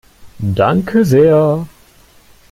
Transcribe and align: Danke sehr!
Danke 0.39 1.05
sehr! 1.05 1.67